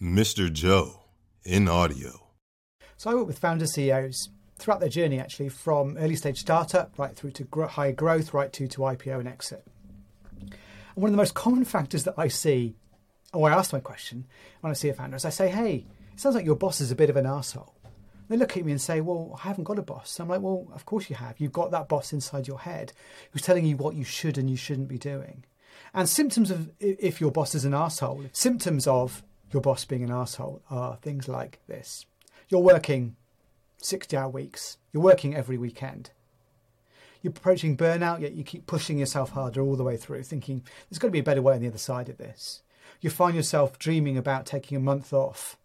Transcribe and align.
Mr. 0.00 0.52
Joe 0.52 1.04
in 1.44 1.68
audio. 1.68 2.28
So 2.98 3.10
I 3.10 3.14
work 3.14 3.26
with 3.26 3.38
founder 3.38 3.66
CEOs 3.66 4.28
throughout 4.58 4.80
their 4.80 4.90
journey, 4.90 5.18
actually, 5.18 5.48
from 5.48 5.96
early 5.96 6.16
stage 6.16 6.38
startup 6.40 6.98
right 6.98 7.16
through 7.16 7.30
to 7.32 7.44
gro- 7.44 7.66
high 7.66 7.92
growth, 7.92 8.34
right 8.34 8.52
to, 8.52 8.68
to 8.68 8.80
IPO 8.80 9.20
and 9.20 9.28
exit. 9.28 9.66
And 10.40 10.50
one 10.94 11.08
of 11.08 11.12
the 11.12 11.16
most 11.16 11.34
common 11.34 11.64
factors 11.64 12.04
that 12.04 12.14
I 12.18 12.28
see, 12.28 12.76
or 13.32 13.50
I 13.50 13.54
ask 13.54 13.72
my 13.72 13.80
question 13.80 14.26
when 14.60 14.70
I 14.70 14.74
see 14.74 14.90
a 14.90 14.94
founder, 14.94 15.16
is 15.16 15.24
I 15.24 15.30
say, 15.30 15.48
hey, 15.48 15.86
it 16.12 16.20
sounds 16.20 16.34
like 16.34 16.44
your 16.44 16.56
boss 16.56 16.80
is 16.80 16.90
a 16.90 16.96
bit 16.96 17.10
of 17.10 17.16
an 17.16 17.26
asshole. 17.26 17.74
They 18.28 18.36
look 18.36 18.56
at 18.56 18.64
me 18.64 18.72
and 18.72 18.80
say, 18.80 19.00
Well, 19.00 19.38
I 19.42 19.48
haven't 19.48 19.64
got 19.64 19.78
a 19.78 19.82
boss. 19.82 20.18
I'm 20.18 20.28
like, 20.28 20.40
Well, 20.40 20.66
of 20.74 20.84
course 20.84 21.08
you 21.08 21.14
have. 21.14 21.38
You've 21.38 21.52
got 21.52 21.70
that 21.70 21.88
boss 21.88 22.12
inside 22.12 22.48
your 22.48 22.58
head 22.58 22.92
who's 23.30 23.42
telling 23.42 23.64
you 23.64 23.76
what 23.76 23.94
you 23.94 24.02
should 24.02 24.36
and 24.36 24.50
you 24.50 24.56
shouldn't 24.56 24.88
be 24.88 24.98
doing. 24.98 25.44
And 25.94 26.08
symptoms 26.08 26.50
of 26.50 26.72
if 26.80 27.20
your 27.20 27.30
boss 27.30 27.54
is 27.54 27.64
an 27.64 27.72
asshole, 27.72 28.24
symptoms 28.32 28.88
of 28.88 29.22
your 29.52 29.62
boss 29.62 29.84
being 29.84 30.02
an 30.02 30.10
asshole 30.10 30.62
are 30.70 30.96
things 30.96 31.28
like 31.28 31.60
this. 31.66 32.06
You're 32.48 32.60
working 32.60 33.16
60 33.78 34.16
hour 34.16 34.28
weeks, 34.28 34.78
you're 34.92 35.02
working 35.02 35.34
every 35.34 35.58
weekend. 35.58 36.10
You're 37.22 37.32
approaching 37.32 37.76
burnout, 37.76 38.20
yet 38.20 38.34
you 38.34 38.44
keep 38.44 38.66
pushing 38.66 38.98
yourself 38.98 39.30
harder 39.30 39.60
all 39.60 39.76
the 39.76 39.84
way 39.84 39.96
through, 39.96 40.22
thinking 40.22 40.62
there's 40.88 40.98
got 40.98 41.08
to 41.08 41.12
be 41.12 41.18
a 41.18 41.24
better 41.24 41.42
way 41.42 41.54
on 41.54 41.60
the 41.60 41.68
other 41.68 41.78
side 41.78 42.08
of 42.08 42.18
this. 42.18 42.62
You 43.00 43.10
find 43.10 43.34
yourself 43.34 43.78
dreaming 43.78 44.16
about 44.16 44.46
taking 44.46 44.76
a 44.76 44.80
month 44.80 45.12
off, 45.12 45.56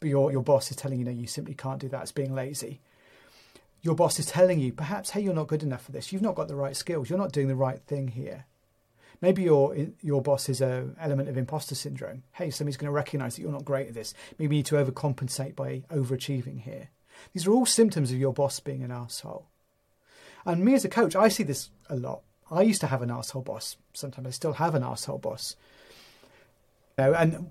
but 0.00 0.08
your, 0.08 0.32
your 0.32 0.42
boss 0.42 0.70
is 0.70 0.76
telling 0.76 0.98
you, 0.98 1.04
no, 1.04 1.10
you 1.10 1.26
simply 1.26 1.54
can't 1.54 1.80
do 1.80 1.88
that. 1.90 2.02
It's 2.02 2.12
being 2.12 2.34
lazy. 2.34 2.80
Your 3.82 3.94
boss 3.94 4.18
is 4.18 4.26
telling 4.26 4.60
you, 4.60 4.72
perhaps, 4.72 5.10
hey, 5.10 5.20
you're 5.20 5.34
not 5.34 5.48
good 5.48 5.62
enough 5.62 5.84
for 5.84 5.92
this. 5.92 6.12
You've 6.12 6.22
not 6.22 6.34
got 6.34 6.48
the 6.48 6.54
right 6.54 6.76
skills. 6.76 7.10
You're 7.10 7.18
not 7.18 7.32
doing 7.32 7.48
the 7.48 7.56
right 7.56 7.80
thing 7.80 8.08
here. 8.08 8.46
Maybe 9.22 9.44
your 9.44 9.74
your 10.02 10.20
boss 10.20 10.48
is 10.48 10.60
a 10.60 10.90
element 11.00 11.28
of 11.28 11.38
imposter 11.38 11.76
syndrome. 11.76 12.24
Hey, 12.32 12.50
somebody's 12.50 12.76
going 12.76 12.88
to 12.88 12.92
recognise 12.92 13.36
that 13.36 13.42
you're 13.42 13.52
not 13.52 13.64
great 13.64 13.88
at 13.88 13.94
this. 13.94 14.12
Maybe 14.38 14.56
you 14.56 14.58
need 14.58 14.66
to 14.66 14.74
overcompensate 14.74 15.54
by 15.54 15.84
overachieving 15.90 16.60
here. 16.60 16.88
These 17.32 17.46
are 17.46 17.52
all 17.52 17.64
symptoms 17.64 18.10
of 18.10 18.18
your 18.18 18.32
boss 18.32 18.58
being 18.58 18.82
an 18.82 18.90
asshole. 18.90 19.46
And 20.44 20.64
me 20.64 20.74
as 20.74 20.84
a 20.84 20.88
coach, 20.88 21.14
I 21.14 21.28
see 21.28 21.44
this 21.44 21.70
a 21.88 21.94
lot. 21.94 22.22
I 22.50 22.62
used 22.62 22.80
to 22.80 22.88
have 22.88 23.00
an 23.00 23.12
asshole 23.12 23.42
boss. 23.42 23.76
Sometimes 23.94 24.26
I 24.26 24.30
still 24.30 24.54
have 24.54 24.74
an 24.74 24.82
asshole 24.82 25.18
boss. 25.18 25.54
You 26.98 27.04
know, 27.04 27.14
and 27.14 27.50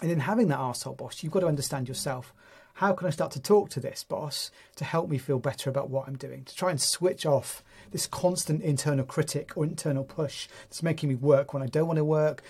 and 0.00 0.10
in 0.10 0.20
having 0.20 0.48
that 0.48 0.60
asshole 0.60 0.94
boss, 0.94 1.22
you've 1.22 1.32
got 1.32 1.40
to 1.40 1.48
understand 1.48 1.88
yourself. 1.88 2.32
How 2.74 2.92
can 2.92 3.06
I 3.06 3.10
start 3.10 3.32
to 3.32 3.40
talk 3.40 3.68
to 3.70 3.80
this 3.80 4.04
boss 4.04 4.50
to 4.76 4.84
help 4.84 5.08
me 5.10 5.18
feel 5.18 5.38
better 5.38 5.68
about 5.68 5.90
what 5.90 6.08
I'm 6.08 6.16
doing? 6.16 6.44
To 6.44 6.54
try 6.54 6.70
and 6.70 6.80
switch 6.80 7.26
off 7.26 7.62
this 7.90 8.06
constant 8.06 8.62
internal 8.62 9.04
critic 9.04 9.56
or 9.56 9.64
internal 9.64 10.04
push 10.04 10.48
that's 10.62 10.82
making 10.82 11.08
me 11.08 11.14
work 11.14 11.52
when 11.52 11.62
I 11.62 11.66
don't 11.66 11.86
want 11.86 11.98
to 11.98 12.04
work 12.04 12.42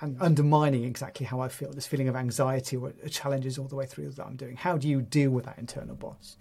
and 0.00 0.16
undermining 0.20 0.84
exactly 0.84 1.26
how 1.26 1.40
I 1.40 1.48
feel, 1.48 1.72
this 1.72 1.86
feeling 1.86 2.08
of 2.08 2.14
anxiety 2.14 2.76
or 2.76 2.92
challenges 3.10 3.58
all 3.58 3.66
the 3.66 3.74
way 3.74 3.86
through 3.86 4.10
that 4.10 4.26
I'm 4.26 4.36
doing. 4.36 4.56
How 4.56 4.76
do 4.76 4.86
you 4.86 5.02
deal 5.02 5.30
with 5.30 5.44
that 5.46 5.58
internal 5.58 5.96
boss? 5.96 6.36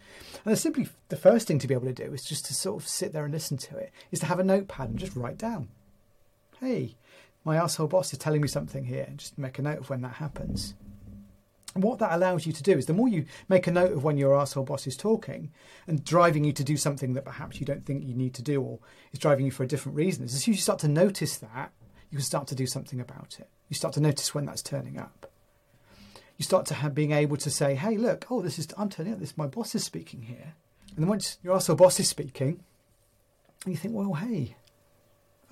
And 0.46 0.58
simply 0.58 0.90
the 1.10 1.18
first 1.18 1.48
thing 1.48 1.58
to 1.60 1.68
be 1.68 1.74
able 1.74 1.88
to 1.88 1.94
do 1.94 2.14
is 2.14 2.24
just 2.24 2.46
to 2.46 2.54
sort 2.54 2.82
of 2.82 2.88
sit 2.88 3.14
there 3.14 3.24
and 3.24 3.34
listen 3.34 3.58
to 3.58 3.78
it, 3.78 3.92
is 4.12 4.20
to 4.20 4.28
have 4.28 4.40
a 4.40 4.44
notepad 4.44 4.90
and 4.90 5.00
just 5.00 5.16
write 5.16 5.40
down. 5.40 5.70
Hey, 6.60 6.96
my 7.44 7.58
asshole 7.58 7.88
boss 7.88 8.14
is 8.14 8.20
telling 8.20 8.42
me 8.42 8.48
something 8.48 8.86
here, 8.86 9.06
and 9.08 9.18
just 9.18 9.38
make 9.38 9.58
a 9.58 9.62
note 9.62 9.80
of 9.80 9.90
when 9.90 10.02
that 10.02 10.16
happens. 10.16 10.76
And 11.78 11.84
what 11.84 12.00
that 12.00 12.12
allows 12.12 12.48
you 12.48 12.54
to 12.54 12.64
do 12.64 12.76
is 12.76 12.88
the 12.88 12.94
more 12.94 13.08
you 13.08 13.26
make 13.50 13.68
a 13.68 13.72
note 13.72 13.92
of 13.92 14.04
when 14.04 14.18
your 14.18 14.36
asshole 14.36 14.64
boss 14.64 14.88
is 14.88 14.98
talking 14.98 15.52
and 15.86 16.04
driving 16.04 16.44
you 16.44 16.52
to 16.54 16.64
do 16.64 16.76
something 16.76 17.14
that 17.14 17.24
perhaps 17.24 17.60
you 17.60 17.68
don't 17.68 17.86
think 17.86 18.04
you 18.04 18.16
need 18.16 18.34
to 18.34 18.42
do 18.42 18.60
or 18.64 18.80
is 19.14 19.20
driving 19.20 19.46
you 19.46 19.52
for 19.52 19.62
a 19.62 19.68
different 19.68 19.96
reason, 19.96 20.24
as 20.24 20.32
soon 20.32 20.54
as 20.54 20.58
you 20.58 20.64
start 20.64 20.80
to 20.80 20.88
notice 20.88 21.38
that, 21.38 21.72
you 22.10 22.18
can 22.18 22.26
start 22.26 22.48
to 22.48 22.56
do 22.56 22.66
something 22.66 23.00
about 23.00 23.38
it. 23.40 23.48
You 23.70 23.76
start 23.76 23.94
to 23.94 24.00
notice 24.00 24.34
when 24.34 24.48
that's 24.48 24.64
turning 24.64 24.98
up. 24.98 25.32
You 26.38 26.46
start 26.46 26.66
to 26.66 26.74
have 26.74 26.96
being 26.96 27.12
able 27.12 27.38
to 27.38 27.52
say, 27.52 27.76
hey, 27.76 27.96
look, 27.96 28.26
oh, 28.32 28.42
this 28.42 28.58
is, 28.58 28.68
I'm 28.76 28.90
turning 28.90 29.14
up, 29.14 29.20
this, 29.20 29.38
my 29.38 29.46
boss 29.46 29.76
is 29.76 29.84
speaking 29.84 30.24
here. 30.24 30.56
And 30.96 31.04
then 31.04 31.08
once 31.08 31.38
your 31.44 31.54
asshole 31.54 31.76
boss 31.76 32.00
is 32.00 32.10
speaking, 32.10 32.64
you 33.68 33.76
think, 33.76 33.94
well, 33.94 34.14
hey, 34.14 34.56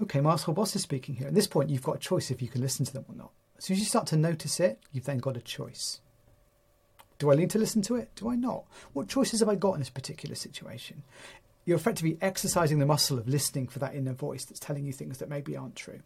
okay, 0.01 0.21
my 0.21 0.33
asshole 0.33 0.55
boss 0.55 0.75
is 0.75 0.81
speaking 0.81 1.17
here. 1.17 1.27
At 1.27 1.35
this 1.35 1.45
point, 1.45 1.69
you've 1.69 1.83
got 1.83 1.97
a 1.97 2.00
choice 2.00 2.31
if 2.31 2.41
you 2.41 2.47
can 2.47 2.61
listen 2.61 2.83
to 2.83 2.94
them 2.94 3.05
or 3.07 3.13
not. 3.13 3.31
As 3.59 3.66
soon 3.66 3.75
as 3.75 3.81
you 3.81 3.85
start 3.85 4.07
to 4.07 4.17
notice 4.17 4.59
it, 4.59 4.79
you've 4.91 5.05
then 5.05 5.19
got 5.19 5.38
a 5.38 5.41
choice. 5.41 6.01
Do 7.17 7.31
I 7.31 7.35
need 7.35 7.49
to 7.51 7.59
listen 7.59 7.81
to 7.83 7.95
it? 7.95 8.09
Do 8.15 8.29
I 8.29 8.35
not? 8.35 8.65
What 8.93 9.07
choices 9.07 9.39
have 9.39 9.49
I 9.49 9.55
got 9.55 9.73
in 9.73 9.79
this 9.79 9.89
particular 9.89 10.35
situation? 10.35 11.03
You're 11.65 11.77
effectively 11.77 12.17
exercising 12.21 12.79
the 12.79 12.85
muscle 12.85 13.17
of 13.17 13.27
listening 13.27 13.67
for 13.67 13.79
that 13.79 13.95
inner 13.95 14.13
voice 14.13 14.45
that's 14.45 14.59
telling 14.59 14.85
you 14.85 14.93
things 14.93 15.17
that 15.17 15.29
maybe 15.29 15.57
aren't 15.57 15.75
true. 15.75 16.01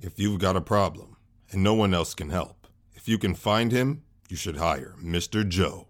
If 0.00 0.18
you've 0.18 0.40
got 0.40 0.56
a 0.56 0.60
problem 0.60 1.16
and 1.50 1.62
no 1.62 1.74
one 1.74 1.94
else 1.94 2.14
can 2.14 2.30
help, 2.30 2.66
if 2.94 3.08
you 3.08 3.18
can 3.18 3.34
find 3.34 3.72
him, 3.72 4.02
you 4.28 4.36
should 4.36 4.58
hire 4.58 4.94
Mr. 5.02 5.48
Joe. 5.48 5.87